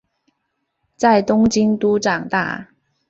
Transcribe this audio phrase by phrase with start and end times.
[0.95, 2.69] 在东京都长大。